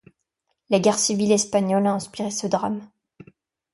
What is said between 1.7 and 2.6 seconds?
a inspiré ce